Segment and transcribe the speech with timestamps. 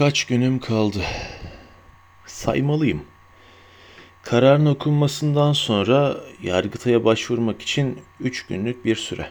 [0.00, 1.02] Birkaç günüm kaldı.
[2.26, 3.02] Saymalıyım.
[4.22, 9.30] Kararın okunmasından sonra Yargıtay'a başvurmak için üç günlük bir süre.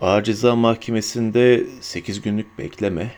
[0.00, 3.10] Ağır Ceza Mahkemesi'nde sekiz günlük bekleme.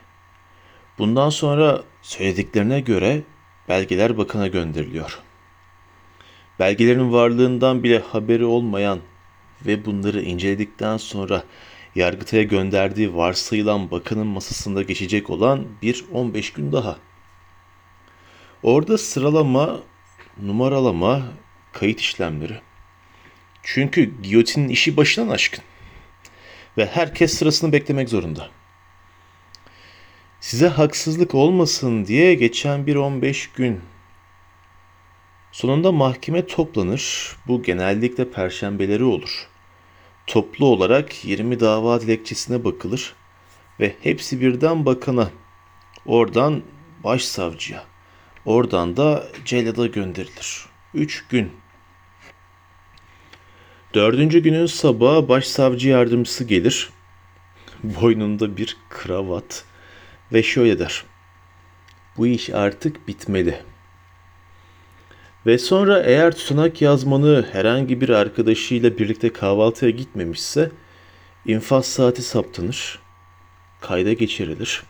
[0.99, 3.23] Bundan sonra söylediklerine göre
[3.69, 5.19] belgeler bakana gönderiliyor.
[6.59, 8.99] Belgelerin varlığından bile haberi olmayan
[9.67, 11.45] ve bunları inceledikten sonra
[11.95, 16.99] Yargıtay'a gönderdiği varsayılan bakanın masasında geçecek olan bir 15 gün daha.
[18.63, 19.81] Orada sıralama,
[20.43, 21.23] numaralama,
[21.73, 22.61] kayıt işlemleri.
[23.63, 25.65] Çünkü giyotinin işi başından aşkın.
[26.79, 28.49] Ve herkes sırasını beklemek zorunda.
[30.41, 33.81] Size haksızlık olmasın diye geçen bir 15 gün.
[35.53, 37.37] Sonunda mahkeme toplanır.
[37.47, 39.50] Bu genellikle perşembeleri olur
[40.31, 43.15] toplu olarak 20 dava dilekçesine bakılır
[43.81, 45.31] ve hepsi birden bakana,
[46.07, 46.63] oradan
[47.05, 47.85] başsavcıya,
[48.45, 50.67] oradan da cellada gönderilir.
[50.95, 51.53] Üç gün.
[53.95, 56.91] Dördüncü günün sabahı başsavcı yardımcısı gelir.
[57.85, 59.65] Boynunda bir kravat
[60.33, 61.05] ve şöyle der.
[62.17, 63.70] Bu iş artık bitmeli.''
[65.47, 70.71] Ve sonra eğer tutanak yazmanı herhangi bir arkadaşıyla birlikte kahvaltıya gitmemişse
[71.47, 72.99] infaz saati saptanır,
[73.81, 74.83] kayda geçirilir,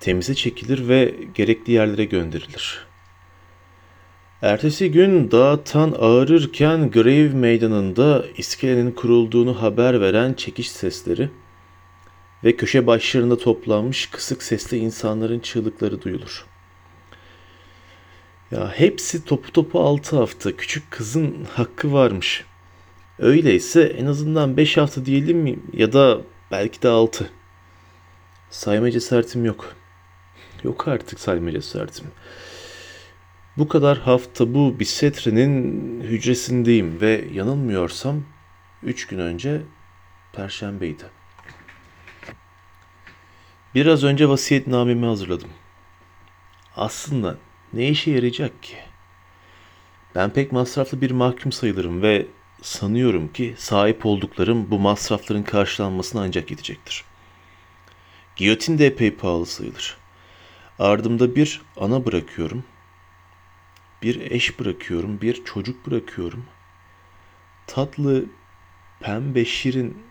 [0.00, 2.86] temize çekilir ve gerekli yerlere gönderilir.
[4.42, 11.30] Ertesi gün dağıtan ağırırken Grave meydanında iskelenin kurulduğunu haber veren çekiş sesleri
[12.44, 16.57] ve köşe başlarında toplanmış kısık sesli insanların çığlıkları duyulur.''
[18.50, 20.56] Ya hepsi topu topu 6 hafta.
[20.56, 22.44] Küçük kızın hakkı varmış.
[23.18, 25.58] Öyleyse en azından 5 hafta diyelim mi?
[25.72, 27.30] Ya da belki de 6.
[28.50, 29.74] Sayma cesaretim yok.
[30.64, 32.06] Yok artık sayma cesaretim.
[33.56, 38.24] Bu kadar hafta bu bisetrenin hücresindeyim ve yanılmıyorsam
[38.82, 39.62] 3 gün önce
[40.32, 41.04] Perşembeydi.
[43.74, 45.50] Biraz önce vasiyetnamemi hazırladım.
[46.76, 47.36] Aslında
[47.72, 48.76] ne işe yarayacak ki?
[50.14, 52.26] Ben pek masraflı bir mahkum sayılırım ve
[52.62, 57.04] sanıyorum ki sahip olduklarım bu masrafların karşılanmasına ancak yetecektir.
[58.36, 59.96] Giyotin de epey pahalı sayılır.
[60.78, 62.64] Ardımda bir ana bırakıyorum,
[64.02, 66.44] bir eş bırakıyorum, bir çocuk bırakıyorum.
[67.66, 68.24] Tatlı,
[69.00, 70.02] pembe, şirin,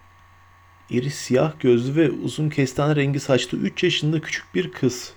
[0.89, 5.13] iri siyah gözlü ve uzun kestane rengi saçlı 3 yaşında küçük bir kız.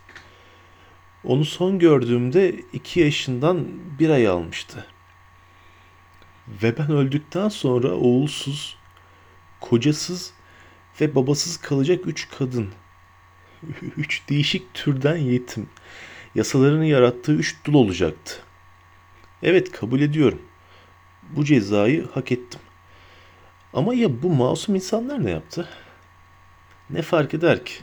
[1.25, 4.87] Onu son gördüğümde iki yaşından bir ay almıştı.
[6.63, 8.77] Ve ben öldükten sonra oğulsuz,
[9.61, 10.33] kocasız
[11.01, 12.69] ve babasız kalacak üç kadın.
[13.97, 15.69] Üç değişik türden yetim.
[16.35, 18.35] Yasalarını yarattığı üç dul olacaktı.
[19.43, 20.43] Evet kabul ediyorum.
[21.23, 22.61] Bu cezayı hak ettim.
[23.73, 25.69] Ama ya bu masum insanlar ne yaptı?
[26.91, 27.75] Ne fark eder ki?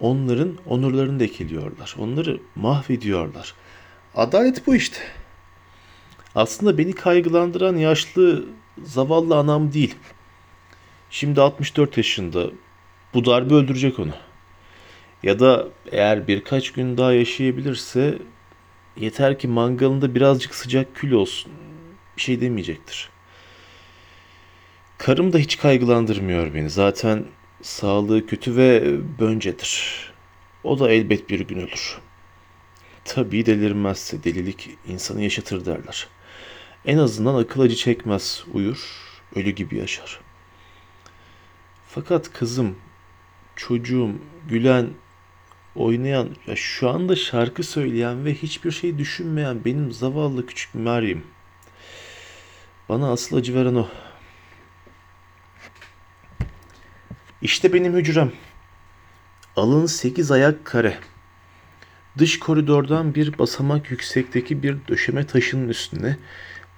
[0.00, 1.96] Onların onurlarını dekiliyorlar.
[1.98, 3.54] Onları mahvediyorlar.
[4.14, 4.98] Adalet bu işte.
[6.34, 8.44] Aslında beni kaygılandıran yaşlı
[8.84, 9.94] zavallı anam değil.
[11.10, 12.50] Şimdi 64 yaşında.
[13.14, 14.12] Bu darbe öldürecek onu.
[15.22, 18.18] Ya da eğer birkaç gün daha yaşayabilirse
[18.96, 21.52] yeter ki mangalında birazcık sıcak kül olsun.
[22.16, 23.10] Bir şey demeyecektir.
[24.98, 26.70] Karım da hiç kaygılandırmıyor beni.
[26.70, 27.24] Zaten
[27.62, 30.12] Sağlığı kötü ve böncedir.
[30.64, 31.98] O da elbet bir gün ölür.
[33.04, 36.08] Tabii delirmezse delilik insanı yaşatır derler.
[36.86, 38.78] En azından akıl acı çekmez, uyur,
[39.34, 40.20] ölü gibi yaşar.
[41.88, 42.76] Fakat kızım,
[43.56, 44.12] çocuğum,
[44.48, 44.90] gülen,
[45.74, 51.22] oynayan, ya şu anda şarkı söyleyen ve hiçbir şey düşünmeyen benim zavallı küçük Meryem.
[52.88, 53.88] Bana asıl acı veren o.
[57.42, 58.32] İşte benim hücrem.
[59.56, 60.98] Alın sekiz ayak kare.
[62.18, 66.16] Dış koridordan bir basamak yüksekteki bir döşeme taşının üstüne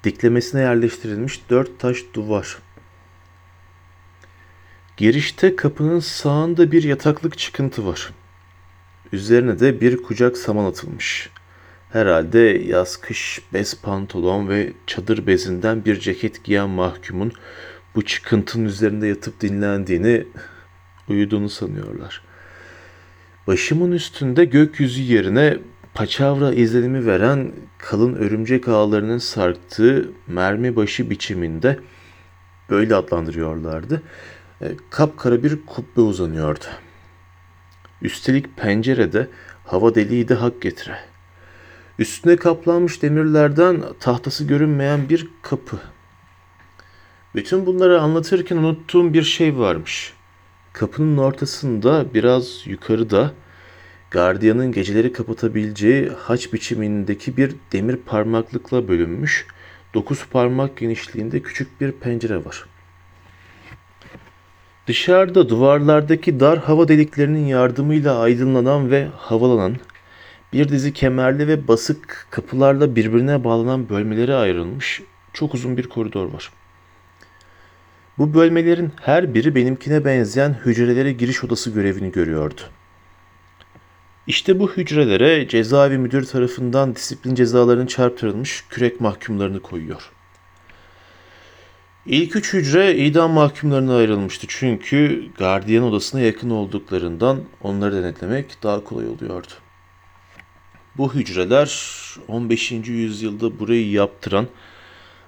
[0.04, 2.58] diklemesine yerleştirilmiş dört taş duvar.
[4.96, 8.10] Girişte kapının sağında bir yataklık çıkıntı var.
[9.12, 11.30] Üzerine de bir kucak saman atılmış.
[11.92, 17.32] Herhalde yaz kış bez pantolon ve çadır bezinden bir ceket giyen mahkumun
[17.94, 20.26] bu çıkıntının üzerinde yatıp dinlendiğini,
[21.08, 22.22] uyuduğunu sanıyorlar.
[23.46, 25.58] Başımın üstünde gökyüzü yerine
[25.94, 31.78] paçavra izlenimi veren kalın örümcek ağlarının sarktığı mermi başı biçiminde
[32.70, 34.02] böyle adlandırıyorlardı.
[34.62, 36.64] E, kapkara bir kubbe uzanıyordu.
[38.02, 39.28] Üstelik pencerede
[39.64, 40.98] hava deliği de hak getire.
[41.98, 45.78] Üstüne kaplanmış demirlerden tahtası görünmeyen bir kapı.
[47.34, 50.12] Bütün bunları anlatırken unuttuğum bir şey varmış.
[50.72, 53.32] Kapının ortasında biraz yukarıda
[54.10, 59.46] gardiyanın geceleri kapatabileceği haç biçimindeki bir demir parmaklıkla bölünmüş
[59.94, 62.64] dokuz parmak genişliğinde küçük bir pencere var.
[64.86, 69.76] Dışarıda duvarlardaki dar hava deliklerinin yardımıyla aydınlanan ve havalanan
[70.52, 76.50] bir dizi kemerli ve basık kapılarla birbirine bağlanan bölmelere ayrılmış çok uzun bir koridor var.
[78.20, 82.60] Bu bölmelerin her biri benimkine benzeyen hücrelere giriş odası görevini görüyordu.
[84.26, 90.10] İşte bu hücrelere cezaevi müdürü tarafından disiplin cezalarının çarptırılmış kürek mahkumlarını koyuyor.
[92.06, 99.08] İlk üç hücre idam mahkumlarına ayrılmıştı çünkü gardiyan odasına yakın olduklarından onları denetlemek daha kolay
[99.08, 99.52] oluyordu.
[100.96, 101.90] Bu hücreler
[102.28, 102.72] 15.
[102.72, 104.46] yüzyılda burayı yaptıran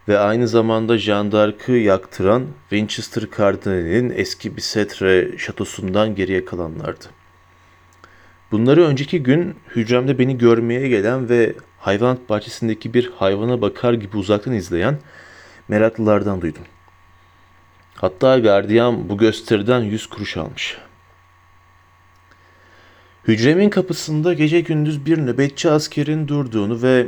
[0.08, 7.04] ve aynı zamanda Jean d'Arc'ı yaktıran Winchester Kardinali'nin eski Bisetre şatosundan geriye kalanlardı.
[8.50, 14.54] Bunları önceki gün hücremde beni görmeye gelen ve hayvanat bahçesindeki bir hayvana bakar gibi uzaktan
[14.54, 14.98] izleyen
[15.68, 16.62] meraklılardan duydum.
[17.94, 20.78] Hatta gardiyan bu gösteriden yüz kuruş almış.
[23.28, 27.06] Hücremin kapısında gece gündüz bir nöbetçi askerin durduğunu ve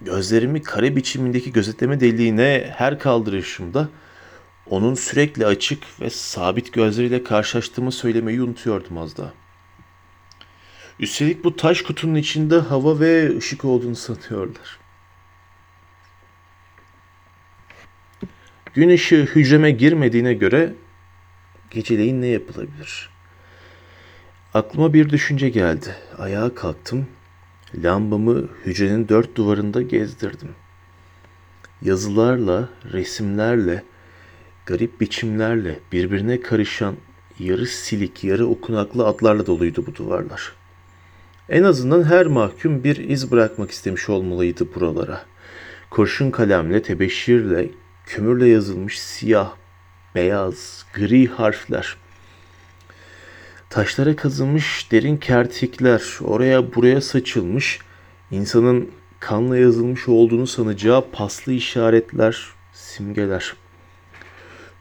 [0.00, 3.88] gözlerimi kare biçimindeki gözetleme deliğine her kaldırışımda
[4.70, 9.32] onun sürekli açık ve sabit gözleriyle karşılaştığımı söylemeyi unutuyordum az daha.
[11.00, 14.78] Üstelik bu taş kutunun içinde hava ve ışık olduğunu sanıyorlar.
[18.74, 20.74] Gün ışığı hücreme girmediğine göre
[21.70, 23.10] geceleyin ne yapılabilir?
[24.54, 25.96] Aklıma bir düşünce geldi.
[26.18, 27.06] Ayağa kalktım.
[27.74, 30.50] Lambamı hücrenin dört duvarında gezdirdim.
[31.82, 33.82] Yazılarla, resimlerle,
[34.66, 36.94] garip biçimlerle birbirine karışan
[37.38, 40.52] yarı silik, yarı okunaklı atlarla doluydu bu duvarlar.
[41.48, 45.24] En azından her mahkum bir iz bırakmak istemiş olmalıydı buralara.
[45.90, 47.70] Kurşun kalemle, tebeşirle,
[48.06, 49.52] kömürle yazılmış siyah,
[50.14, 51.96] beyaz, gri harfler.
[53.70, 57.78] Taşlara kazılmış derin kertikler, oraya buraya saçılmış,
[58.30, 58.90] insanın
[59.20, 63.54] kanla yazılmış olduğunu sanacağı paslı işaretler, simgeler.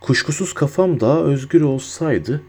[0.01, 2.41] Kuşkusuz kafam daha özgür olsaydı,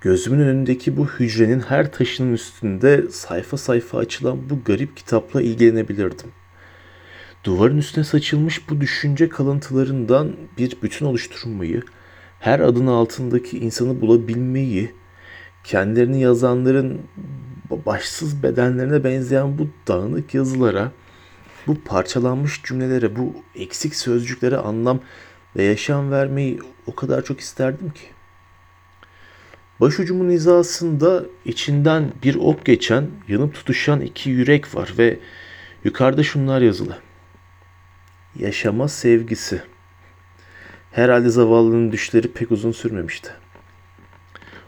[0.00, 6.30] gözümün önündeki bu hücrenin her taşının üstünde sayfa sayfa açılan bu garip kitapla ilgilenebilirdim.
[7.44, 11.82] Duvarın üstüne saçılmış bu düşünce kalıntılarından bir bütün oluşturmayı,
[12.40, 14.92] her adın altındaki insanı bulabilmeyi,
[15.64, 17.00] kendilerini yazanların
[17.70, 20.92] başsız bedenlerine benzeyen bu dağınık yazılara,
[21.66, 25.00] bu parçalanmış cümlelere, bu eksik sözcüklere anlam
[25.56, 28.04] ve yaşam vermeyi o kadar çok isterdim ki.
[29.80, 35.18] Başucumun hizasında içinden bir ok geçen, yanıp tutuşan iki yürek var ve
[35.84, 36.98] yukarıda şunlar yazılı.
[38.38, 39.62] Yaşama sevgisi.
[40.92, 43.43] Herhalde zavallının düşleri pek uzun sürmemişti.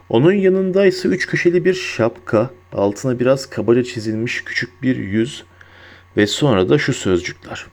[0.09, 5.43] Onun yanındaysa üç köşeli bir şapka, altına biraz kabaca çizilmiş küçük bir yüz
[6.17, 7.65] ve sonra da şu sözcükler.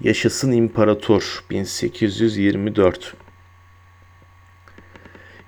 [0.00, 3.14] Yaşasın İmparator 1824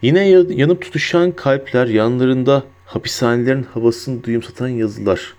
[0.03, 5.35] Yine yanıp tutuşan kalpler yanlarında hapishanelerin havasını duyumsatan yazılar.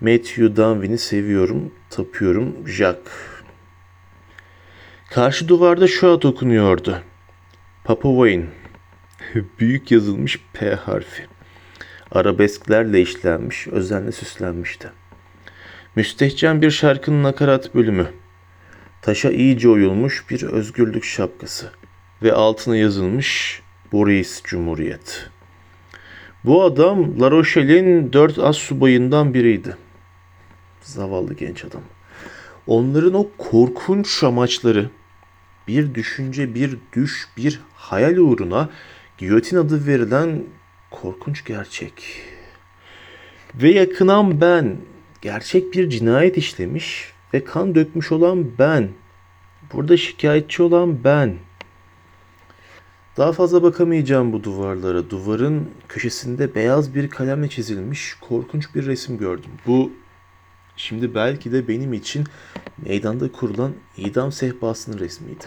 [0.00, 2.98] Matthew Danvin'i seviyorum, tapıyorum, Jack.
[5.10, 7.02] Karşı duvarda şu ad okunuyordu.
[7.84, 8.46] Papa Wayne.
[9.60, 11.26] Büyük yazılmış P harfi.
[12.12, 14.88] Arabesklerle işlenmiş, özenle süslenmişti.
[15.96, 18.06] Müstehcen bir şarkının nakarat bölümü.
[19.02, 21.70] Taşa iyice oyulmuş bir özgürlük şapkası
[22.22, 25.30] ve altına yazılmış Boris Cumhuriyet.
[26.44, 29.76] Bu adam La Rochelle'in dört as subayından biriydi.
[30.82, 31.82] Zavallı genç adam.
[32.66, 34.90] Onların o korkunç amaçları
[35.68, 38.68] bir düşünce, bir düş, bir hayal uğruna
[39.18, 40.44] giyotin adı verilen
[40.90, 42.22] korkunç gerçek.
[43.54, 44.76] Ve yakınan ben,
[45.22, 48.88] gerçek bir cinayet işlemiş ve kan dökmüş olan ben.
[49.72, 51.36] Burada şikayetçi olan ben.
[53.16, 55.10] Daha fazla bakamayacağım bu duvarlara.
[55.10, 59.50] Duvarın köşesinde beyaz bir kalemle çizilmiş korkunç bir resim gördüm.
[59.66, 59.92] Bu
[60.76, 62.24] şimdi belki de benim için
[62.86, 65.46] meydanda kurulan idam sehpasının resmiydi.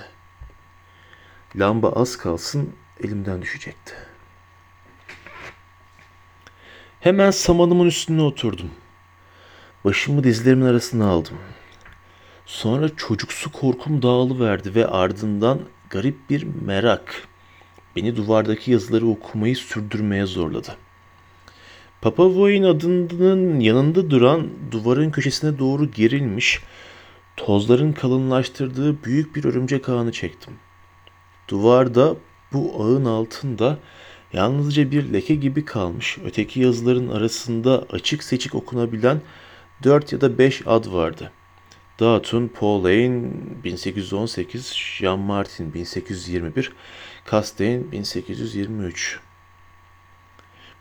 [1.56, 2.70] Lamba az kalsın
[3.04, 3.94] elimden düşecekti.
[7.00, 8.72] Hemen samanımın üstüne oturdum.
[9.86, 11.38] Başımı dizlerimin arasına aldım.
[12.46, 17.28] Sonra çocuksu korkum dağılıverdi ve ardından garip bir merak
[17.96, 20.78] beni duvardaki yazıları okumayı sürdürmeye zorladı.
[22.02, 26.62] Papa Voy'un adının yanında duran duvarın köşesine doğru gerilmiş,
[27.38, 30.54] tozların kalınlaştırdığı büyük bir örümcek ağını çektim.
[31.48, 32.16] Duvarda
[32.54, 33.78] bu ağın altında
[34.34, 39.22] yalnızca bir leke gibi kalmış, öteki yazıların arasında açık seçik okunabilen
[39.84, 41.32] dört ya da beş ad vardı.
[42.00, 43.32] Datun, Paul Lane
[43.64, 46.72] 1818, Jean Martin 1821,
[47.32, 49.20] Castaigne 1823.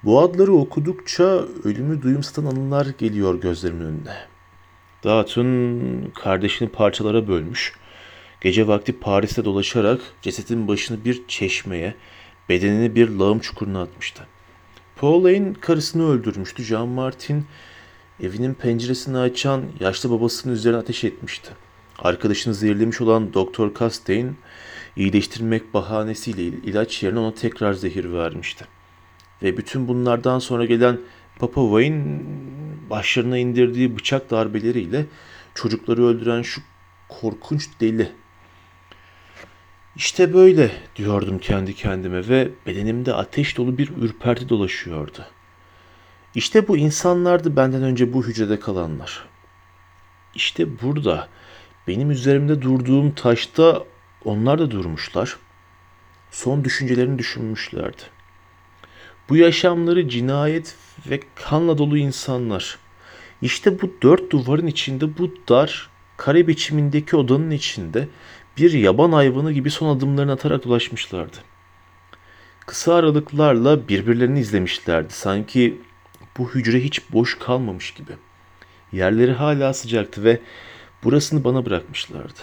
[0.05, 1.25] Bu adları okudukça
[1.65, 4.17] ölümü duyumsatan anılar geliyor gözlerimin önüne.
[5.05, 7.75] Datun kardeşini parçalara bölmüş.
[8.41, 11.95] Gece vakti Paris'te dolaşarak cesetin başını bir çeşmeye,
[12.49, 14.27] bedenini bir lağım çukuruna atmıştı.
[14.97, 16.63] Paul Lane karısını öldürmüştü.
[16.65, 17.47] Jean Martin
[18.23, 21.51] evinin penceresini açan yaşlı babasının üzerine ateş etmişti.
[21.99, 24.31] Arkadaşını zehirlemiş olan Doktor Castaigne
[24.97, 28.65] iyileştirmek bahanesiyle ilaç yerine ona tekrar zehir vermişti.
[29.43, 31.01] Ve bütün bunlardan sonra gelen
[31.39, 32.21] Papa Wayne
[32.91, 35.07] başlarına indirdiği bıçak darbeleriyle
[35.55, 36.61] çocukları öldüren şu
[37.09, 38.13] korkunç deli.
[39.99, 45.27] İşte böyle diyordum kendi kendime ve bedenimde ateş dolu bir ürperti dolaşıyordu.
[46.35, 49.25] İşte bu insanlardı benden önce bu hücrede kalanlar.
[50.35, 51.29] İşte burada
[51.87, 53.85] benim üzerimde durduğum taşta
[54.25, 55.37] onlar da durmuşlar.
[56.31, 58.03] Son düşüncelerini düşünmüşlerdi.
[59.29, 60.77] Bu yaşamları cinayet
[61.11, 62.79] ve kanla dolu insanlar.
[63.43, 68.09] İşte bu dört duvarın içinde bu dar, kare biçimindeki odanın içinde
[68.59, 71.37] bir yaban hayvanı gibi son adımlarını atarak dolaşmışlardı.
[72.67, 75.13] Kısa aralıklarla birbirlerini izlemişlerdi.
[75.13, 75.81] Sanki
[76.39, 78.13] bu hücre hiç boş kalmamış gibi.
[78.93, 80.41] Yerleri hala sıcaktı ve
[81.05, 82.41] burasını bana bırakmışlardı.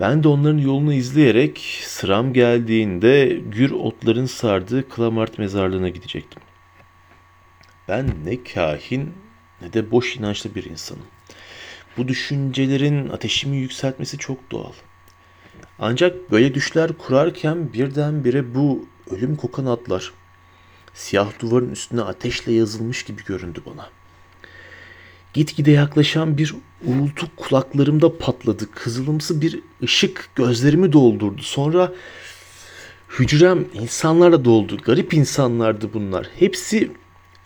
[0.00, 6.42] Ben de onların yolunu izleyerek sıram geldiğinde gür otların sardığı Klamart mezarlığına gidecektim.
[7.88, 9.14] Ben ne kahin
[9.62, 11.06] ne de boş inançlı bir insanım.
[11.96, 14.72] Bu düşüncelerin ateşimi yükseltmesi çok doğal.
[15.78, 20.12] Ancak böyle düşler kurarken birdenbire bu ölüm kokan atlar
[20.94, 23.88] siyah duvarın üstüne ateşle yazılmış gibi göründü bana.
[25.34, 26.54] Gitgide yaklaşan bir
[26.86, 28.70] uğultu kulaklarımda patladı.
[28.70, 31.42] Kızılımsı bir ışık gözlerimi doldurdu.
[31.42, 31.92] Sonra
[33.18, 34.76] hücrem insanlarla doldu.
[34.76, 36.28] Garip insanlardı bunlar.
[36.38, 36.90] Hepsi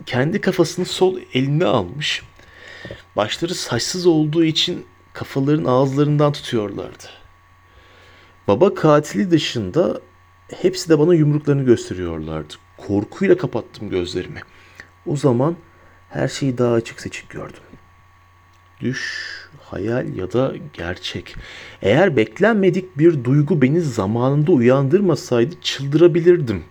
[0.07, 2.23] kendi kafasını sol eline almış.
[3.16, 7.05] Başları saçsız olduğu için kafaların ağızlarından tutuyorlardı.
[8.49, 10.00] Baba katili dışında
[10.49, 12.55] hepsi de bana yumruklarını gösteriyorlardı.
[12.76, 14.40] Korkuyla kapattım gözlerimi.
[15.07, 15.57] O zaman
[16.11, 17.62] her şeyi daha açık seçik gördüm.
[18.81, 21.37] Düş, hayal ya da gerçek.
[21.83, 26.64] Eğer beklenmedik bir duygu beni zamanında uyandırmasaydı çıldırabilirdim.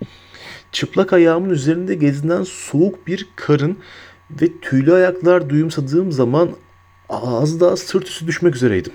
[0.71, 3.77] Çıplak ayağımın üzerinde gezinen soğuk bir karın
[4.29, 6.49] ve tüylü ayaklar duyumsadığım zaman
[7.09, 8.93] az daha sırt üstü düşmek üzereydim.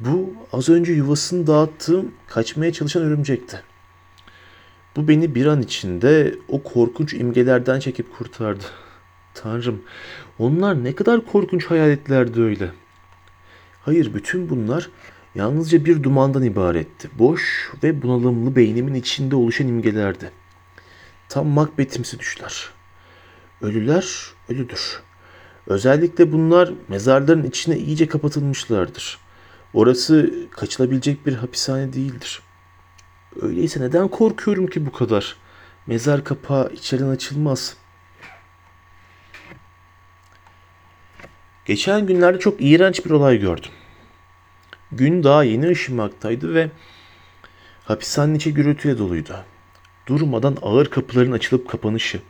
[0.00, 3.62] Bu az önce yuvasını dağıttığım kaçmaya çalışan örümcekti.
[4.96, 8.64] Bu beni bir an içinde o korkunç imgelerden çekip kurtardı.
[9.34, 9.82] Tanrım,
[10.38, 12.70] onlar ne kadar korkunç hayaletlerdi öyle.
[13.82, 14.90] Hayır, bütün bunlar
[15.34, 17.10] yalnızca bir dumandan ibaretti.
[17.18, 20.30] Boş ve bunalımlı beynimin içinde oluşan imgelerdi.
[21.28, 22.77] Tam Macbeth'imsi düşler.
[23.62, 25.00] Ölüler ölüdür.
[25.66, 29.18] Özellikle bunlar mezarların içine iyice kapatılmışlardır.
[29.74, 32.42] Orası kaçılabilecek bir hapishane değildir.
[33.42, 35.36] Öyleyse neden korkuyorum ki bu kadar?
[35.86, 37.76] Mezar kapağı içeriden açılmaz.
[41.64, 43.70] Geçen günlerde çok iğrenç bir olay gördüm.
[44.92, 46.70] Gün daha yeni ışınmaktaydı ve
[47.84, 49.44] hapishanenin içi gürültüyle doluydu.
[50.06, 52.20] Durmadan ağır kapıların açılıp kapanışı,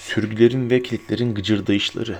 [0.00, 2.18] sürgülerin ve kilitlerin gıcırdayışları,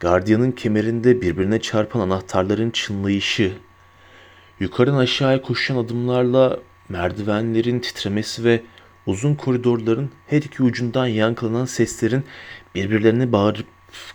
[0.00, 3.52] gardiyanın kemerinde birbirine çarpan anahtarların çınlayışı,
[4.60, 8.62] yukarıdan aşağıya koşan adımlarla merdivenlerin titremesi ve
[9.06, 12.24] uzun koridorların her iki ucundan yankılanan seslerin
[12.74, 13.66] birbirlerine bağırıp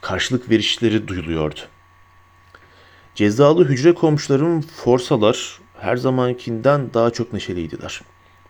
[0.01, 1.59] karşılık verişleri duyuluyordu.
[3.15, 8.01] Cezalı hücre komşularım forsalar her zamankinden daha çok neşeliydiler.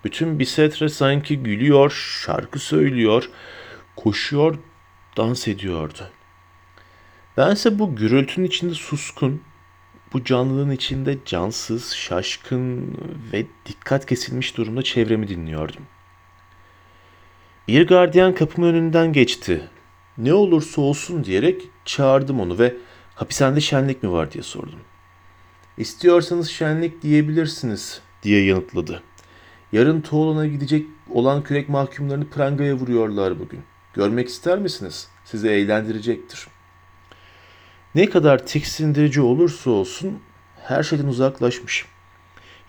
[0.04, 1.92] Bütün Bisetre sanki gülüyor,
[2.26, 3.30] şarkı söylüyor,
[4.03, 4.56] koşuyor,
[5.18, 6.10] dans ediyordu.
[7.38, 9.41] Bense bu gürültünün içinde suskun,
[10.13, 12.98] bu canlılığın içinde cansız, şaşkın
[13.34, 15.84] ve dikkat kesilmiş durumda çevremi dinliyordum.
[17.68, 19.70] Bir gardiyan kapımın önünden geçti.
[20.18, 22.75] Ne olursa olsun diyerek çağırdım onu ve
[23.15, 24.79] hapishanede şenlik mi var diye sordum.
[25.77, 29.03] İstiyorsanız şenlik diyebilirsiniz diye yanıtladı.
[29.72, 33.60] Yarın Toğlan'a gidecek olan kürek mahkumlarını prangaya vuruyorlar bugün.
[33.93, 35.08] Görmek ister misiniz?
[35.25, 36.48] Sizi eğlendirecektir.
[37.96, 40.19] Ne kadar tiksindirici olursa olsun
[40.63, 41.86] her şeyden uzaklaşmış.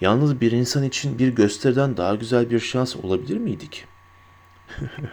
[0.01, 3.83] Yalnız bir insan için bir gösteriden daha güzel bir şans olabilir miydi ki?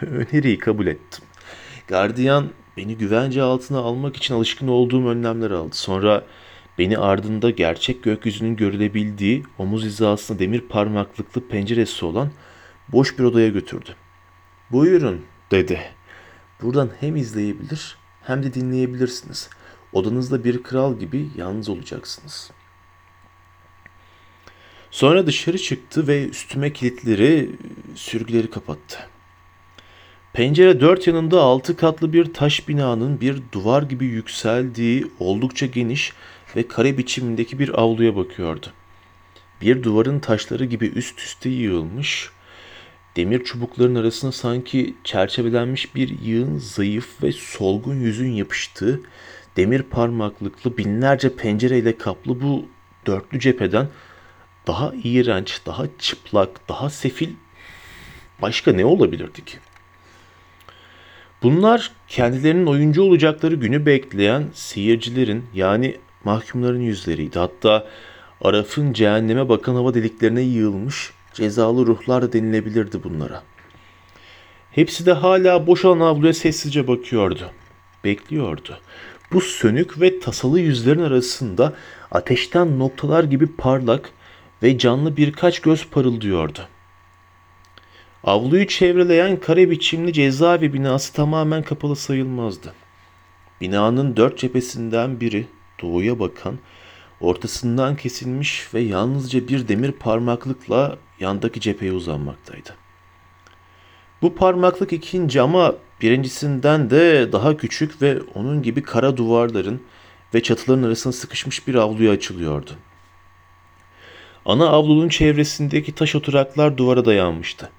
[0.02, 1.24] Öneriyi kabul ettim.
[1.88, 5.76] Gardiyan beni güvence altına almak için alışkın olduğum önlemler aldı.
[5.76, 6.24] Sonra
[6.78, 12.30] beni ardında gerçek gökyüzünün görülebildiği omuz hizasında demir parmaklıklı penceresi olan
[12.88, 13.94] boş bir odaya götürdü.
[14.70, 15.80] Buyurun dedi.
[16.62, 19.50] Buradan hem izleyebilir hem de dinleyebilirsiniz.
[19.92, 22.50] Odanızda bir kral gibi yalnız olacaksınız.
[24.90, 27.50] Sonra dışarı çıktı ve üstüme kilitleri,
[27.94, 29.08] sürgüleri kapattı.
[30.32, 36.12] Pencere dört yanında altı katlı bir taş binanın bir duvar gibi yükseldiği oldukça geniş
[36.56, 38.66] ve kare biçimindeki bir avluya bakıyordu.
[39.60, 42.30] Bir duvarın taşları gibi üst üste yığılmış,
[43.18, 49.00] demir çubukların arasına sanki çerçevelenmiş bir yığın zayıf ve solgun yüzün yapıştığı,
[49.56, 52.66] demir parmaklıklı binlerce pencereyle kaplı bu
[53.06, 53.88] dörtlü cepheden
[54.66, 57.28] daha iğrenç, daha çıplak, daha sefil
[58.42, 59.58] başka ne olabilirdi ki?
[61.42, 67.38] Bunlar kendilerinin oyuncu olacakları günü bekleyen seyircilerin yani mahkumların yüzleriydi.
[67.38, 67.88] Hatta
[68.40, 73.42] Araf'ın cehenneme bakan hava deliklerine yığılmış cezalı ruhlar denilebilirdi bunlara.
[74.70, 77.50] Hepsi de hala boşalan avluya sessizce bakıyordu.
[78.04, 78.78] Bekliyordu.
[79.32, 81.74] Bu sönük ve tasalı yüzlerin arasında
[82.10, 84.10] ateşten noktalar gibi parlak
[84.62, 86.60] ve canlı birkaç göz parıldıyordu.
[88.24, 92.74] Avluyu çevreleyen kare biçimli cezaevi binası tamamen kapalı sayılmazdı.
[93.60, 95.46] Binanın dört cephesinden biri
[95.82, 96.58] doğuya bakan,
[97.20, 102.74] ortasından kesilmiş ve yalnızca bir demir parmaklıkla yandaki cepheye uzanmaktaydı.
[104.22, 109.82] Bu parmaklık ikinci ama birincisinden de daha küçük ve onun gibi kara duvarların
[110.34, 112.70] ve çatıların arasına sıkışmış bir avluya açılıyordu.
[114.46, 117.70] Ana avlunun çevresindeki taş oturaklar duvara dayanmıştı.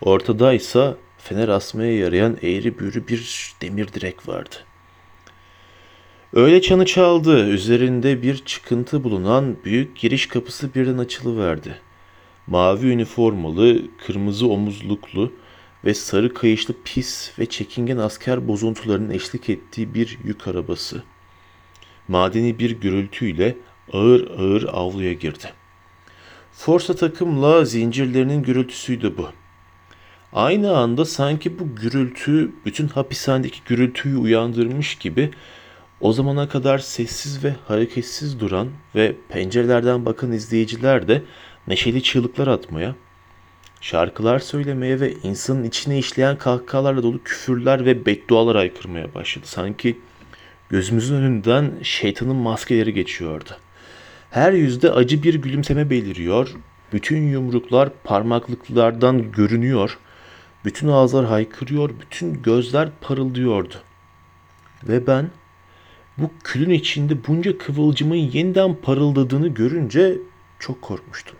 [0.00, 4.56] Ortada ise fener asmaya yarayan eğri büğrü bir demir direk vardı.
[6.32, 7.48] Öyle çanı çaldı.
[7.48, 11.80] Üzerinde bir çıkıntı bulunan büyük giriş kapısı birden açılıverdi.
[12.46, 15.32] Mavi üniformalı, kırmızı omuzluklu
[15.84, 21.02] ve sarı kayışlı pis ve çekingen asker bozuntularının eşlik ettiği bir yük arabası.
[22.08, 23.56] Madeni bir gürültüyle
[23.92, 25.52] ağır ağır avluya girdi.
[26.52, 29.28] Forsa takımla zincirlerinin gürültüsüydü bu.
[30.32, 35.30] Aynı anda sanki bu gürültü bütün hapishanedeki gürültüyü uyandırmış gibi
[36.00, 41.22] o zamana kadar sessiz ve hareketsiz duran ve pencerelerden bakan izleyiciler de
[41.68, 42.94] neşeli çığlıklar atmaya,
[43.80, 49.46] şarkılar söylemeye ve insanın içine işleyen kahkahalarla dolu küfürler ve beddualar aykırmaya başladı.
[49.46, 49.98] Sanki
[50.68, 53.50] gözümüzün önünden şeytanın maskeleri geçiyordu.
[54.30, 56.54] Her yüzde acı bir gülümseme beliriyor,
[56.92, 59.98] bütün yumruklar parmaklıklardan görünüyor,
[60.64, 63.74] bütün ağızlar haykırıyor, bütün gözler parıldıyordu.
[64.88, 65.30] Ve ben
[66.18, 70.18] bu külün içinde bunca kıvılcımın yeniden parıldadığını görünce
[70.58, 71.35] çok korkmuştum.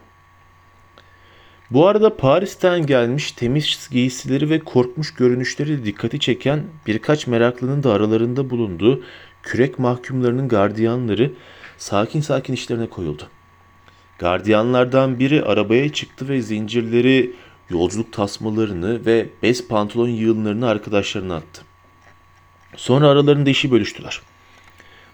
[1.71, 8.51] Bu arada Paris'ten gelmiş temiz giysileri ve korkmuş görünüşleri dikkati çeken birkaç meraklının da aralarında
[8.51, 9.03] bulunduğu
[9.43, 11.33] kürek mahkumlarının gardiyanları
[11.79, 13.29] sakin sakin işlerine koyuldu.
[14.19, 17.33] Gardiyanlardan biri arabaya çıktı ve zincirleri,
[17.71, 21.63] yolculuk tasmalarını ve bez pantolon yığınlarını arkadaşlarına attı.
[22.77, 24.21] Sonra aralarında işi bölüştüler.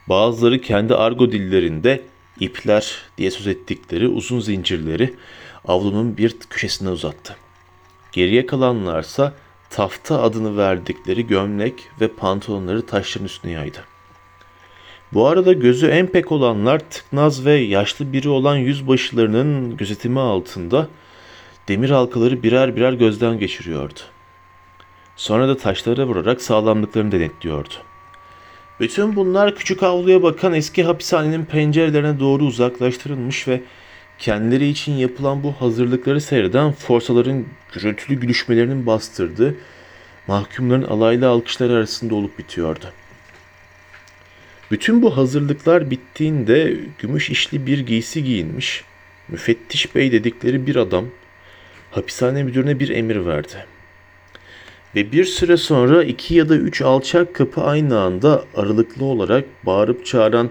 [0.08, 2.02] Bazıları kendi argo dillerinde
[2.40, 5.14] ipler diye söz ettikleri uzun zincirleri
[5.64, 7.37] avlunun bir köşesine uzattı.
[8.12, 9.33] Geriye kalanlarsa
[9.70, 13.79] tafta adını verdikleri gömlek ve pantolonları taşların üstüne yaydı.
[15.12, 20.88] Bu arada gözü en pek olanlar tıknaz ve yaşlı biri olan yüzbaşılarının gözetimi altında
[21.68, 24.01] demir halkaları birer birer gözden geçiriyordu.
[25.16, 27.75] Sonra da taşlara vurarak sağlamlıklarını denetliyordu.
[28.81, 33.62] Bütün bunlar küçük avluya bakan eski hapishanenin pencerelerine doğru uzaklaştırılmış ve
[34.22, 39.54] kendileri için yapılan bu hazırlıkları seyreden forsaların gürültülü gülüşmelerinin bastırdığı
[40.26, 42.87] mahkumların alaylı alkışları arasında olup bitiyordu.
[44.70, 48.85] Bütün bu hazırlıklar bittiğinde gümüş işli bir giysi giyinmiş,
[49.28, 51.04] müfettiş bey dedikleri bir adam
[51.90, 53.66] hapishane müdürüne bir emir verdi.
[54.94, 60.06] Ve bir süre sonra iki ya da üç alçak kapı aynı anda aralıklı olarak bağırıp
[60.06, 60.50] çağıran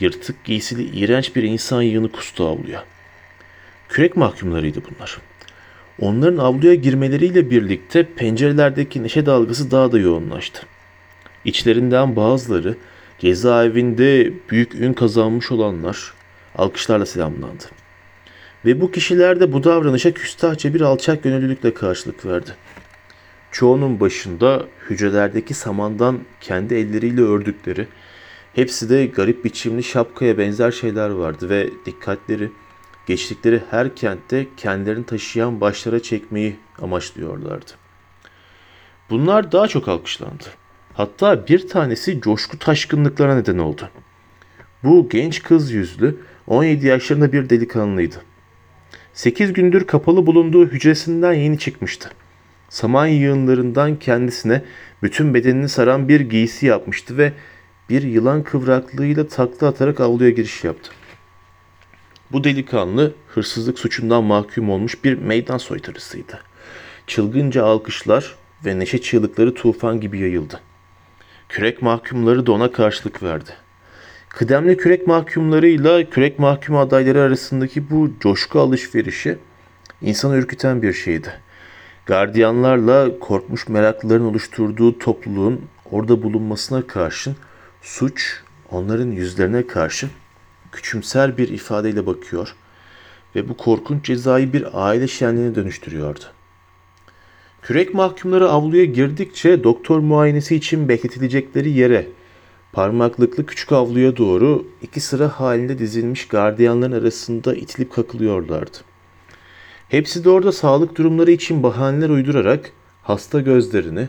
[0.00, 2.84] yırtık giysili iğrenç bir insan yığını kustu avluya.
[3.88, 5.18] Kürek mahkumlarıydı bunlar.
[6.00, 10.66] Onların avluya girmeleriyle birlikte pencerelerdeki neşe dalgası daha da yoğunlaştı.
[11.44, 12.76] İçlerinden bazıları
[13.18, 16.12] cezaevinde büyük ün kazanmış olanlar
[16.58, 17.64] alkışlarla selamlandı.
[18.64, 22.50] Ve bu kişiler de bu davranışa küstahça bir alçak gönüllülükle karşılık verdi.
[23.52, 27.86] Çoğunun başında hücrelerdeki samandan kendi elleriyle ördükleri,
[28.54, 32.50] hepsi de garip biçimli şapkaya benzer şeyler vardı ve dikkatleri
[33.06, 37.70] geçtikleri her kentte kendilerini taşıyan başlara çekmeyi amaçlıyorlardı.
[39.10, 40.44] Bunlar daha çok alkışlandı.
[40.94, 43.90] Hatta bir tanesi coşku taşkınlıklarına neden oldu.
[44.84, 48.16] Bu genç kız yüzlü 17 yaşlarında bir delikanlıydı.
[49.12, 52.10] 8 gündür kapalı bulunduğu hücresinden yeni çıkmıştı.
[52.68, 54.62] Saman yığınlarından kendisine
[55.02, 57.32] bütün bedenini saran bir giysi yapmıştı ve
[57.90, 60.90] bir yılan kıvraklığıyla takla atarak avluya giriş yaptı.
[62.32, 66.40] Bu delikanlı hırsızlık suçundan mahkum olmuş bir meydan soytarısıydı.
[67.06, 68.34] Çılgınca alkışlar
[68.64, 70.60] ve neşe çığlıkları tufan gibi yayıldı.
[71.48, 73.50] Kürek mahkumları da ona karşılık verdi.
[74.28, 79.38] Kıdemli kürek mahkumlarıyla kürek mahkum adayları arasındaki bu coşku alışverişi
[80.02, 81.32] insanı ürküten bir şeydi.
[82.06, 85.60] Gardiyanlarla korkmuş meraklıların oluşturduğu topluluğun
[85.90, 87.36] orada bulunmasına karşın
[87.82, 90.08] suç onların yüzlerine karşı
[90.72, 92.54] küçümser bir ifadeyle bakıyor
[93.34, 96.24] ve bu korkunç cezayı bir aile şenliğine dönüştürüyordu.
[97.62, 102.08] Kürek mahkumları avluya girdikçe doktor muayenesi için bekletilecekleri yere
[102.72, 108.76] parmaklıklı küçük avluya doğru iki sıra halinde dizilmiş gardiyanların arasında itilip kakılıyorlardı.
[109.88, 114.08] Hepsi de orada sağlık durumları için bahaneler uydurarak hasta gözlerini,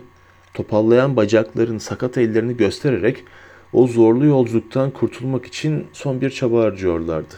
[0.54, 3.24] topallayan bacaklarını, sakat ellerini göstererek
[3.74, 7.36] o zorlu yolculuktan kurtulmak için son bir çaba harcıyorlardı.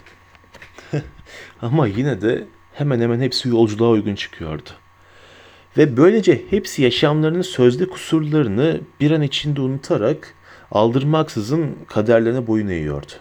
[1.62, 4.70] Ama yine de hemen hemen hepsi yolculuğa uygun çıkıyordu.
[5.78, 10.36] Ve böylece hepsi yaşamlarının sözde kusurlarını bir an içinde unutarak
[10.72, 13.12] aldırmaksızın kaderlerine boyun eğiyordu.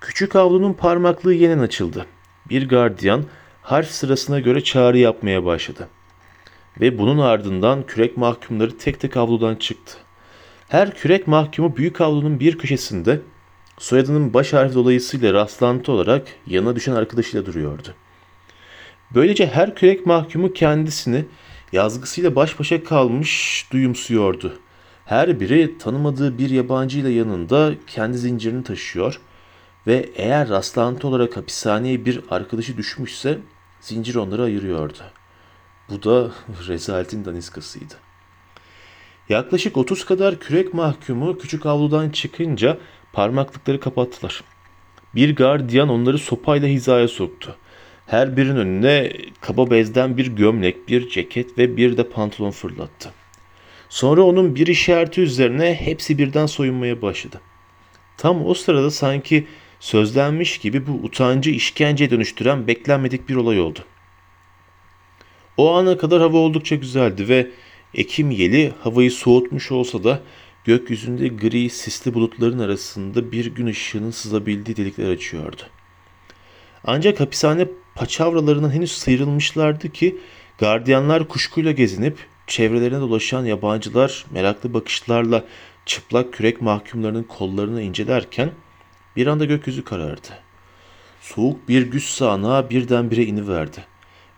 [0.00, 2.06] Küçük avlunun parmaklığı yeniden açıldı.
[2.50, 3.24] Bir gardiyan
[3.62, 5.88] harf sırasına göre çağrı yapmaya başladı.
[6.80, 9.98] Ve bunun ardından kürek mahkumları tek tek avludan çıktı.
[10.68, 13.20] Her kürek mahkumu büyük avlunun bir köşesinde
[13.78, 17.94] soyadının baş harfi dolayısıyla rastlantı olarak yanına düşen arkadaşıyla duruyordu.
[19.14, 21.24] Böylece her kürek mahkumu kendisini
[21.72, 24.58] yazgısıyla baş başa kalmış duyumsuyordu.
[25.04, 29.20] Her biri tanımadığı bir yabancıyla yanında kendi zincirini taşıyor
[29.86, 33.38] ve eğer rastlantı olarak hapishaneye bir arkadaşı düşmüşse
[33.80, 34.98] zincir onları ayırıyordu.
[35.90, 36.30] Bu da
[36.68, 38.07] rezaletin daniskasıydı.
[39.28, 42.78] Yaklaşık 30 kadar kürek mahkumu küçük avludan çıkınca
[43.12, 44.44] parmaklıkları kapattılar.
[45.14, 47.56] Bir gardiyan onları sopayla hizaya soktu.
[48.06, 53.12] Her birinin önüne kaba bezden bir gömlek, bir ceket ve bir de pantolon fırlattı.
[53.88, 57.40] Sonra onun bir işareti üzerine hepsi birden soyunmaya başladı.
[58.16, 59.46] Tam o sırada sanki
[59.80, 63.80] sözlenmiş gibi bu utancı işkenceye dönüştüren beklenmedik bir olay oldu.
[65.56, 67.50] O ana kadar hava oldukça güzeldi ve
[67.94, 70.22] Ekim yeli havayı soğutmuş olsa da
[70.64, 75.62] gökyüzünde gri sisli bulutların arasında bir gün ışığının sızabildiği delikler açıyordu.
[76.84, 80.16] Ancak hapishane paçavralarından henüz sıyrılmışlardı ki
[80.58, 85.44] gardiyanlar kuşkuyla gezinip çevrelerine dolaşan yabancılar meraklı bakışlarla
[85.86, 88.50] çıplak kürek mahkumlarının kollarını incelerken
[89.16, 90.28] bir anda gökyüzü karardı.
[91.20, 93.84] Soğuk bir güç sağanağı birdenbire iniverdi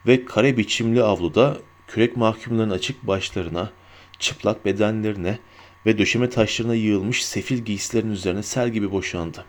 [0.06, 1.56] ve kare biçimli avluda
[1.92, 3.70] kürek mahkumların açık başlarına,
[4.18, 5.38] çıplak bedenlerine
[5.86, 9.44] ve döşeme taşlarına yığılmış sefil giysilerin üzerine sel gibi boşandı.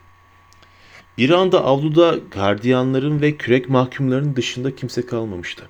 [1.17, 5.69] Bir anda avluda gardiyanların ve kürek mahkumların dışında kimse kalmamıştı.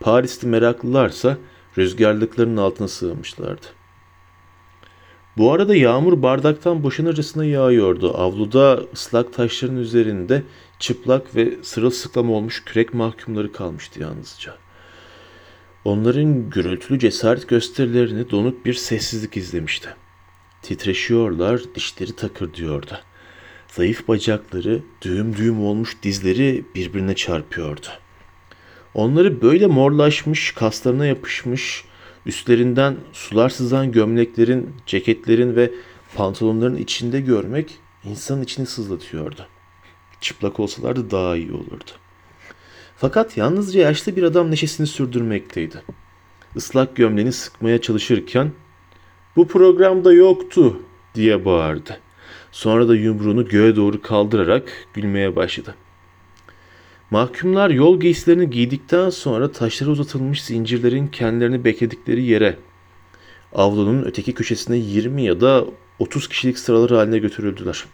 [0.00, 1.38] Parisli meraklılarsa
[1.78, 3.66] rüzgarlıkların altına sığmışlardı.
[5.36, 8.18] Bu arada yağmur bardaktan boşanırcasına yağıyordu.
[8.18, 10.42] Avluda ıslak taşların üzerinde
[10.78, 14.65] çıplak ve sırılsıklam olmuş kürek mahkumları kalmıştı yalnızca.
[15.86, 19.88] Onların gürültülü cesaret gösterilerini donuk bir sessizlik izlemişti.
[20.62, 22.98] Titreşiyorlar, dişleri takır diyordu.
[23.68, 27.86] Zayıf bacakları, düğüm düğüm olmuş dizleri birbirine çarpıyordu.
[28.94, 31.84] Onları böyle morlaşmış, kaslarına yapışmış,
[32.26, 35.70] üstlerinden sular sızan gömleklerin, ceketlerin ve
[36.14, 39.46] pantolonların içinde görmek insanın içini sızlatıyordu.
[40.20, 41.90] Çıplak olsalardı daha iyi olurdu.
[42.96, 45.82] Fakat yalnızca yaşlı bir adam neşesini sürdürmekteydi.
[46.56, 48.52] ıslak gömleğini sıkmaya çalışırken
[49.36, 50.80] bu programda yoktu
[51.14, 52.00] diye bağırdı.
[52.52, 55.74] Sonra da yumruğunu göğe doğru kaldırarak gülmeye başladı.
[57.10, 62.56] Mahkumlar yol giysilerini giydikten sonra taşlara uzatılmış zincirlerin kendilerini bekledikleri yere
[63.52, 65.64] avlunun öteki köşesine 20 ya da
[65.98, 67.84] 30 kişilik sıralar haline götürüldüler.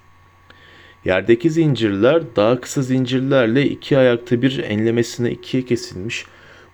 [1.04, 6.26] Yerdeki zincirler daha kısa zincirlerle iki ayakta bir enlemesine ikiye kesilmiş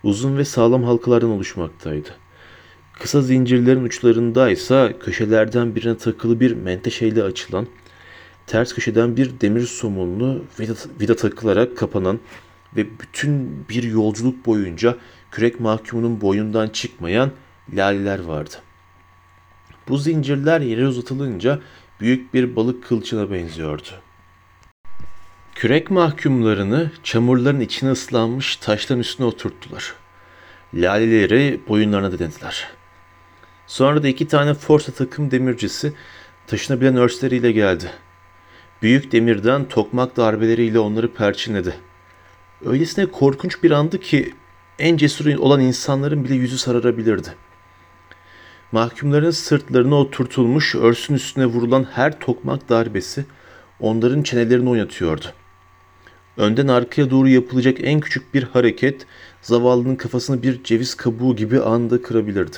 [0.03, 2.09] uzun ve sağlam halkalardan oluşmaktaydı.
[2.93, 7.67] Kısa zincirlerin uçlarında ise köşelerden birine takılı bir menteşeyle açılan,
[8.47, 12.19] ters köşeden bir demir somunlu vida, vida takılarak kapanan
[12.75, 14.97] ve bütün bir yolculuk boyunca
[15.31, 17.31] kürek mahkumunun boyundan çıkmayan
[17.73, 18.55] laleler vardı.
[19.87, 21.59] Bu zincirler yere uzatılınca
[21.99, 23.89] büyük bir balık kılçına benziyordu.
[25.59, 29.93] Kürek mahkumlarını çamurların içine ıslanmış taşların üstüne oturttular.
[30.73, 32.67] Laleleri boyunlarına denediler.
[33.67, 35.93] Sonra da iki tane forsa takım demircisi
[36.47, 37.91] taşınabilen örsleriyle geldi.
[38.81, 41.75] Büyük demirden tokmak darbeleriyle onları perçinledi.
[42.65, 44.33] Öylesine korkunç bir andı ki
[44.79, 47.29] en cesur olan insanların bile yüzü sararabilirdi.
[48.71, 53.25] Mahkumların sırtlarına oturtulmuş örsün üstüne vurulan her tokmak darbesi
[53.79, 55.25] onların çenelerini oynatıyordu.
[56.39, 59.05] Önden arkaya doğru yapılacak en küçük bir hareket
[59.41, 62.57] zavallının kafasını bir ceviz kabuğu gibi anda kırabilirdi.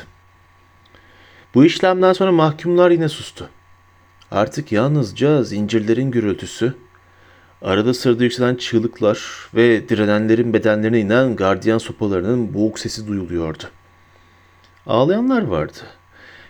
[1.54, 3.50] Bu işlemden sonra mahkumlar yine sustu.
[4.32, 6.74] Artık yalnızca zincirlerin gürültüsü,
[7.62, 13.64] arada sırada yükselen çığlıklar ve direnenlerin bedenlerine inen gardiyan sopalarının boğuk sesi duyuluyordu.
[14.86, 15.80] Ağlayanlar vardı.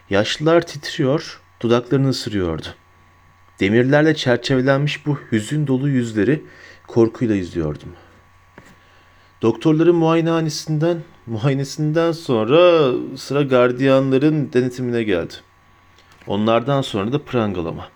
[0.10, 2.67] Yaşlılar titriyor, dudaklarını ısırıyordu.
[3.60, 6.41] Demirlerle çerçevelenmiş bu hüzün dolu yüzleri
[6.91, 7.89] korkuyla izliyordum.
[9.41, 15.34] Doktorların muayenehanesinden, muayenesinden sonra sıra gardiyanların denetimine geldi.
[16.27, 17.89] Onlardan sonra da prangalama.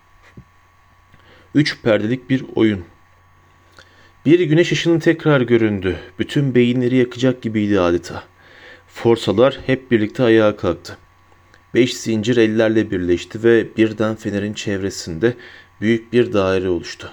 [1.56, 2.86] Üç perdelik bir oyun.
[4.26, 6.00] Bir güneş ışının tekrar göründü.
[6.20, 8.24] Bütün beyinleri yakacak gibiydi adeta.
[8.88, 10.98] Forsalar hep birlikte ayağa kalktı.
[11.74, 15.34] Beş zincir ellerle birleşti ve birden fenerin çevresinde
[15.82, 17.12] büyük bir daire oluştu.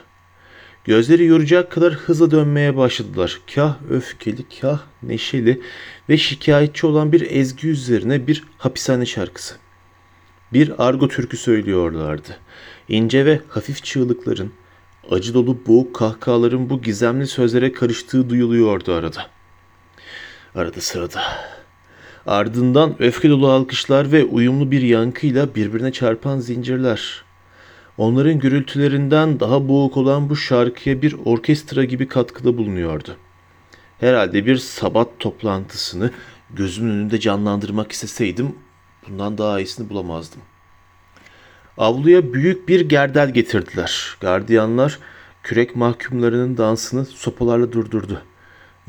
[0.85, 3.41] Gözleri yoracak kadar hızla dönmeye başladılar.
[3.55, 5.61] Kah öfkeli, kah neşeli
[6.09, 9.55] ve şikayetçi olan bir ezgi üzerine bir hapishane şarkısı.
[10.53, 12.37] Bir argo türkü söylüyorlardı.
[12.89, 14.53] İnce ve hafif çığlıkların,
[15.11, 19.27] acı dolu boğuk kahkahaların bu gizemli sözlere karıştığı duyuluyordu arada.
[20.55, 21.23] Arada sırada.
[22.27, 27.25] Ardından öfke dolu alkışlar ve uyumlu bir yankıyla birbirine çarpan zincirler.
[27.99, 33.17] Onların gürültülerinden daha boğuk olan bu şarkıya bir orkestra gibi katkıda bulunuyordu.
[34.01, 36.11] Herhalde bir sabat toplantısını
[36.51, 38.55] gözümün önünde canlandırmak isteseydim
[39.09, 40.41] bundan daha iyisini bulamazdım.
[41.79, 44.17] Avluya büyük bir gerdel getirdiler.
[44.21, 44.99] Gardiyanlar
[45.43, 48.23] kürek mahkumlarının dansını sopalarla durdurdu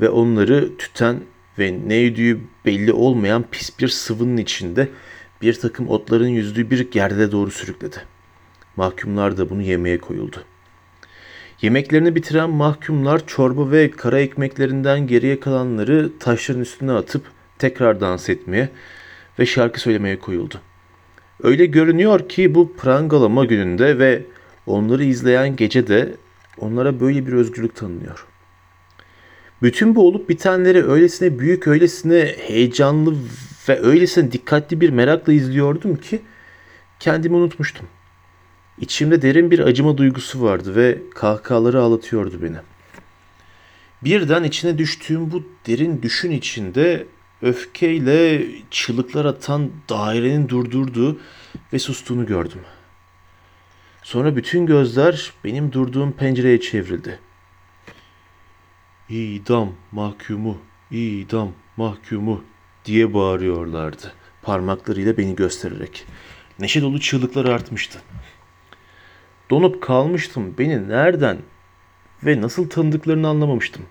[0.00, 1.20] ve onları tüten
[1.58, 4.88] ve neydiği belli olmayan pis bir sıvının içinde
[5.42, 8.13] bir takım otların yüzdüğü bir gerde doğru sürükledi.
[8.76, 10.36] Mahkumlar da bunu yemeye koyuldu.
[11.62, 17.22] Yemeklerini bitiren mahkumlar çorba ve kara ekmeklerinden geriye kalanları taşların üstüne atıp
[17.58, 18.68] tekrar dans etmeye
[19.38, 20.60] ve şarkı söylemeye koyuldu.
[21.42, 24.22] Öyle görünüyor ki bu prangalama gününde ve
[24.66, 26.14] onları izleyen gece de
[26.58, 28.26] onlara böyle bir özgürlük tanınıyor.
[29.62, 33.14] Bütün bu olup bitenleri öylesine büyük, öylesine heyecanlı
[33.68, 36.20] ve öylesine dikkatli bir merakla izliyordum ki
[37.00, 37.86] kendimi unutmuştum.
[38.80, 42.56] İçimde derin bir acıma duygusu vardı ve kahkahaları ağlatıyordu beni.
[44.04, 47.06] Birden içine düştüğüm bu derin düşün içinde
[47.42, 51.20] öfkeyle çığlıklar atan dairenin durdurduğu
[51.72, 52.60] ve sustuğunu gördüm.
[54.02, 57.18] Sonra bütün gözler benim durduğum pencereye çevrildi.
[59.08, 60.58] İdam mahkumu,
[60.90, 62.44] idam mahkumu
[62.84, 64.12] diye bağırıyorlardı
[64.44, 66.04] parmaklarıyla beni göstererek.
[66.58, 68.02] Neşe dolu çığlıklar artmıştı.
[69.50, 70.54] Donup kalmıştım.
[70.58, 71.38] Beni nereden
[72.24, 73.82] ve nasıl tanıdıklarını anlamamıştım.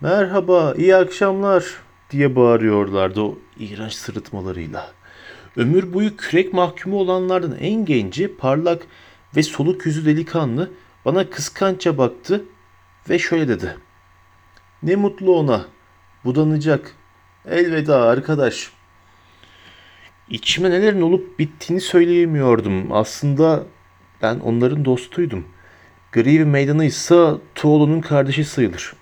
[0.00, 1.64] Merhaba, iyi akşamlar
[2.10, 4.92] diye bağırıyorlardı o iğrenç sırıtmalarıyla.
[5.56, 8.86] Ömür boyu kürek mahkumu olanlardan en genci, parlak
[9.36, 10.70] ve soluk yüzü delikanlı
[11.04, 12.44] bana kıskançça baktı
[13.10, 13.76] ve şöyle dedi.
[14.82, 15.64] Ne mutlu ona,
[16.24, 16.94] budanacak.
[17.46, 18.70] Elveda arkadaş.
[20.28, 22.92] İçime nelerin olup bittiğini söyleyemiyordum.
[22.92, 23.66] Aslında
[24.22, 25.44] ben onların dostuydum.
[26.12, 28.92] Grieve meydanı ise Tuğlu'nun kardeşi sayılır.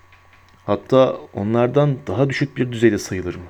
[0.66, 3.42] Hatta onlardan daha düşük bir düzeyde sayılırım.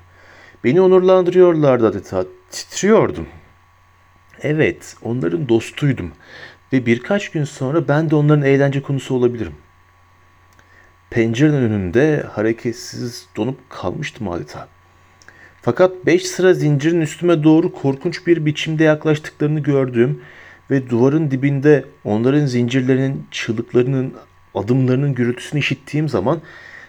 [0.65, 2.25] Beni onurlandırıyorlardı adeta.
[2.51, 3.27] Titriyordum.
[4.43, 6.13] Evet, onların dostuydum.
[6.73, 9.55] Ve birkaç gün sonra ben de onların eğlence konusu olabilirim.
[11.11, 14.69] Pencerenin önünde hareketsiz donup kalmıştım adeta.
[15.63, 20.23] Fakat beş sıra zincirin üstüme doğru korkunç bir biçimde yaklaştıklarını gördüğüm
[20.71, 24.15] ve duvarın dibinde onların zincirlerinin, çığlıklarının,
[24.55, 26.41] adımlarının gürültüsünü işittiğim zaman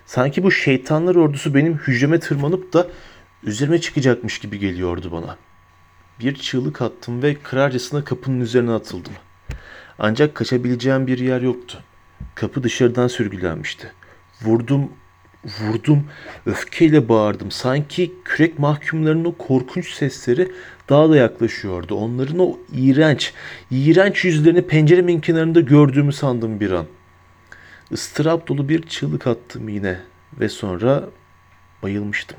[0.05, 2.87] sanki bu şeytanlar ordusu benim hücreme tırmanıp da
[3.43, 5.37] üzerime çıkacakmış gibi geliyordu bana.
[6.19, 9.13] Bir çığlık attım ve kırarcasına kapının üzerine atıldım.
[9.99, 11.83] Ancak kaçabileceğim bir yer yoktu.
[12.35, 13.91] Kapı dışarıdan sürgülenmişti.
[14.41, 14.89] Vurdum,
[15.45, 16.03] vurdum,
[16.45, 17.51] öfkeyle bağırdım.
[17.51, 20.51] Sanki kürek mahkumlarının o korkunç sesleri
[20.89, 21.95] daha da yaklaşıyordu.
[21.95, 23.33] Onların o iğrenç,
[23.71, 26.85] iğrenç yüzlerini penceremin kenarında gördüğümü sandım bir an.
[27.91, 29.99] Istırap dolu bir çığlık attım yine
[30.39, 31.03] ve sonra
[31.83, 32.37] bayılmıştım.